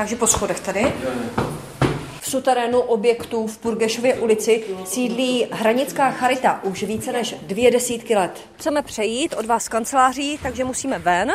Takže 0.00 0.16
po 0.16 0.26
schodech 0.26 0.60
tady. 0.60 0.92
V 2.20 2.30
suterénu 2.30 2.80
objektu 2.80 3.46
v 3.46 3.58
Purgešově 3.58 4.14
ulici 4.14 4.64
sídlí 4.84 5.46
hranická 5.50 6.10
charita 6.10 6.60
už 6.64 6.82
více 6.82 7.12
než 7.12 7.34
dvě 7.42 7.70
desítky 7.70 8.16
let. 8.16 8.40
Chceme 8.56 8.82
přejít 8.82 9.34
od 9.38 9.46
vás 9.46 9.68
kanceláří, 9.68 10.38
takže 10.42 10.64
musíme 10.64 10.98
ven 10.98 11.32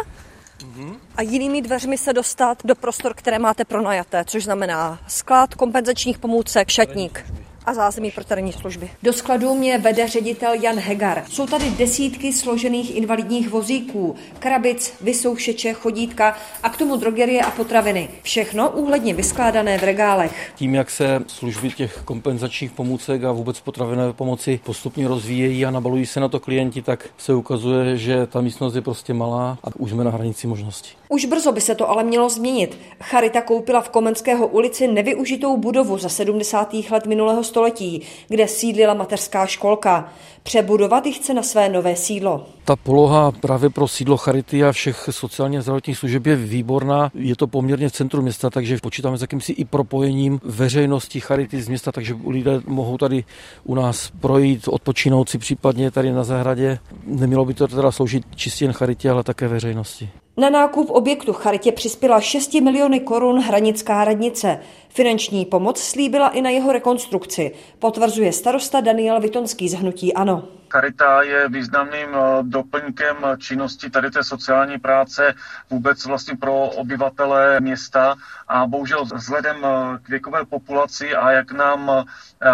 a 1.15 1.21
jinými 1.21 1.61
dveřmi 1.61 1.97
se 1.97 2.13
dostat 2.13 2.57
do 2.63 2.75
prostor, 2.75 3.13
které 3.13 3.39
máte 3.39 3.65
pronajaté, 3.65 4.25
což 4.27 4.43
znamená 4.43 4.99
sklad 5.07 5.55
kompenzačních 5.55 6.17
pomůcek, 6.17 6.69
šatník 6.69 7.25
a 7.65 7.73
zázemí 7.73 8.11
pro 8.11 8.23
terénní 8.23 8.53
služby. 8.53 8.89
Do 9.03 9.13
skladu 9.13 9.55
mě 9.55 9.77
vede 9.77 10.07
ředitel 10.07 10.53
Jan 10.53 10.79
Hegar. 10.79 11.23
Jsou 11.29 11.47
tady 11.47 11.69
desítky 11.69 12.33
složených 12.33 12.95
invalidních 12.95 13.49
vozíků, 13.49 14.15
krabic, 14.39 14.93
vysoušeče, 15.01 15.73
chodítka 15.73 16.37
a 16.63 16.69
k 16.69 16.77
tomu 16.77 16.95
drogerie 16.95 17.41
a 17.41 17.51
potraviny. 17.51 18.09
Všechno 18.21 18.69
úhledně 18.69 19.13
vyskládané 19.13 19.77
v 19.77 19.83
regálech. 19.83 20.51
Tím, 20.55 20.75
jak 20.75 20.89
se 20.89 21.21
služby 21.27 21.69
těch 21.69 22.01
kompenzačních 22.05 22.71
pomůcek 22.71 23.23
a 23.23 23.31
vůbec 23.31 23.59
potravinové 23.59 24.13
pomoci 24.13 24.59
postupně 24.63 25.07
rozvíjejí 25.07 25.65
a 25.65 25.71
nabalují 25.71 26.05
se 26.05 26.19
na 26.19 26.27
to 26.27 26.39
klienti, 26.39 26.81
tak 26.81 27.09
se 27.17 27.33
ukazuje, 27.33 27.97
že 27.97 28.27
ta 28.27 28.41
místnost 28.41 28.75
je 28.75 28.81
prostě 28.81 29.13
malá 29.13 29.57
a 29.63 29.67
už 29.77 29.91
jsme 29.91 30.03
na 30.03 30.11
hranici 30.11 30.47
možností. 30.47 30.89
Už 31.15 31.25
brzo 31.25 31.51
by 31.51 31.61
se 31.61 31.75
to 31.75 31.89
ale 31.89 32.03
mělo 32.03 32.29
změnit. 32.29 32.77
Charita 33.01 33.41
koupila 33.41 33.81
v 33.81 33.89
Komenského 33.89 34.47
ulici 34.47 34.87
nevyužitou 34.87 35.57
budovu 35.57 35.97
za 35.97 36.09
70. 36.09 36.73
let 36.91 37.05
minulého 37.05 37.43
století, 37.43 38.01
kde 38.27 38.47
sídlila 38.47 38.93
mateřská 38.93 39.45
školka. 39.45 40.09
Přebudovat 40.43 41.05
ji 41.05 41.13
chce 41.13 41.33
na 41.33 41.43
své 41.43 41.69
nové 41.69 41.95
sídlo. 41.95 42.45
Ta 42.65 42.75
poloha 42.75 43.31
právě 43.31 43.69
pro 43.69 43.87
sídlo 43.87 44.17
Charity 44.17 44.63
a 44.63 44.71
všech 44.71 45.09
sociálně 45.11 45.61
zdravotních 45.61 45.97
služeb 45.97 46.25
je 46.25 46.35
výborná. 46.35 47.11
Je 47.13 47.35
to 47.35 47.47
poměrně 47.47 47.89
v 47.89 47.91
centru 47.91 48.21
města, 48.21 48.49
takže 48.49 48.77
počítáme 48.81 49.17
s 49.17 49.21
jakýmsi 49.21 49.51
i 49.51 49.65
propojením 49.65 50.39
veřejnosti 50.43 51.19
Charity 51.19 51.61
z 51.61 51.67
města, 51.67 51.91
takže 51.91 52.15
lidé 52.27 52.61
mohou 52.67 52.97
tady 52.97 53.23
u 53.63 53.75
nás 53.75 54.11
projít, 54.21 54.67
odpočinout 54.67 55.29
si 55.29 55.37
případně 55.37 55.91
tady 55.91 56.11
na 56.11 56.23
zahradě. 56.23 56.79
Nemělo 57.05 57.45
by 57.45 57.53
to 57.53 57.67
teda 57.67 57.91
sloužit 57.91 58.23
čistě 58.35 58.65
jen 58.65 58.73
Charitě, 58.73 59.09
ale 59.09 59.23
také 59.23 59.47
veřejnosti. 59.47 60.09
Na 60.37 60.49
nákup 60.49 60.89
objektu 60.89 61.33
Charitě 61.33 61.71
přispěla 61.71 62.21
6 62.21 62.53
miliony 62.53 62.99
korun 62.99 63.39
hranická 63.39 64.03
radnice. 64.03 64.59
Finanční 64.95 65.45
pomoc 65.45 65.81
slíbila 65.81 66.29
i 66.29 66.41
na 66.41 66.49
jeho 66.49 66.71
rekonstrukci, 66.71 67.51
potvrzuje 67.79 68.33
starosta 68.33 68.81
Daniel 68.81 69.19
Vitonský 69.19 69.69
z 69.69 69.73
Hnutí 69.73 70.13
Ano. 70.13 70.47
Charita 70.75 71.21
je 71.21 71.49
významným 71.49 72.09
eh, 72.15 72.43
doplňkem 72.43 73.15
činnosti 73.37 73.89
tady 73.89 74.11
té 74.11 74.23
sociální 74.23 74.79
práce 74.79 75.33
vůbec 75.69 76.05
vlastně 76.05 76.35
pro 76.35 76.67
obyvatele 76.67 77.59
města 77.59 78.15
a 78.47 78.67
bohužel 78.67 79.05
vzhledem 79.05 79.55
eh, 79.63 79.99
k 80.01 80.09
věkové 80.09 80.45
populaci 80.45 81.15
a 81.15 81.31
jak 81.31 81.51
nám 81.51 81.91
eh, 81.91 82.03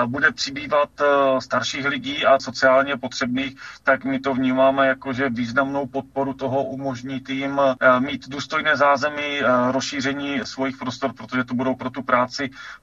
bude 0.05 0.31
přibývat 0.31 0.89
starších 1.39 1.85
lidí 1.85 2.25
a 2.25 2.39
sociálně 2.39 2.97
potřebných, 2.97 3.57
tak 3.83 4.05
my 4.05 4.19
to 4.19 4.33
vnímáme 4.33 4.87
jako, 4.87 5.13
že 5.13 5.29
významnou 5.29 5.87
podporu 5.87 6.33
toho 6.33 6.63
umožní 6.63 7.19
tým 7.19 7.61
mít 7.99 8.29
důstojné 8.29 8.77
zázemí, 8.77 9.41
rozšíření 9.71 10.39
svých 10.43 10.77
prostor, 10.77 11.13
protože 11.13 11.43
to 11.43 11.53
budou 11.53 11.75
pro 11.75 11.89
tu 11.89 12.01
práci 12.03 12.30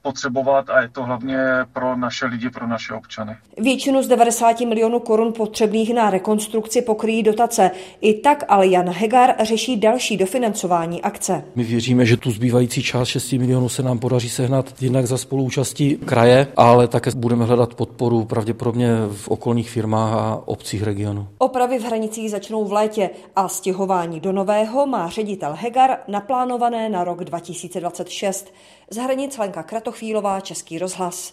potřebovat 0.02 0.70
a 0.70 0.82
je 0.82 0.88
to 0.88 1.02
hlavně 1.02 1.38
pro 1.72 1.96
naše 1.96 2.26
lidi, 2.26 2.50
pro 2.50 2.66
naše 2.66 2.94
občany. 2.94 3.36
Většinu 3.56 4.02
z 4.02 4.08
90 4.08 4.60
milionů 4.60 5.00
korun 5.00 5.32
potřebných 5.32 5.94
na 5.94 6.10
rekonstrukci 6.10 6.82
pokryjí 6.82 7.22
dotace. 7.22 7.70
I 8.00 8.14
tak 8.14 8.44
ale 8.48 8.66
Jan 8.66 8.90
Hegar 8.90 9.34
řeší 9.42 9.76
další 9.76 10.16
dofinancování 10.16 11.02
akce. 11.02 11.44
My 11.54 11.64
věříme, 11.64 12.06
že 12.06 12.16
tu 12.16 12.30
zbývající 12.30 12.82
část 12.82 13.08
6 13.08 13.32
milionů 13.32 13.68
se 13.68 13.82
nám 13.82 13.98
podaří 13.98 14.28
sehnat 14.28 14.82
jednak 14.82 15.06
za 15.06 15.18
spoluúčastí 15.18 15.96
kraje, 15.96 16.46
ale 16.56 16.88
také 16.88 17.10
budeme 17.16 17.44
hledat 17.44 17.74
podporu 17.74 18.24
pravděpodobně 18.24 18.88
v 19.12 19.28
okolních 19.28 19.70
firmách 19.70 20.12
a 20.12 20.42
obcích 20.44 20.82
regionu. 20.82 21.28
Opravy 21.38 21.78
v 21.78 21.84
hranicích 21.84 22.30
začnou 22.30 22.64
v 22.64 22.72
létě 22.72 23.10
a 23.36 23.48
stěhování 23.48 24.20
do 24.20 24.32
nového 24.32 24.86
má 24.86 25.08
ředitel 25.08 25.56
Hegar 25.60 25.96
naplánované 26.08 26.88
na 26.88 27.04
rok 27.04 27.24
2026. 27.24 28.54
Z 28.90 28.96
hranic 28.96 29.37
Lenka 29.38 29.62
Kratochvílová, 29.62 30.40
Český 30.40 30.78
rozhlas. 30.78 31.26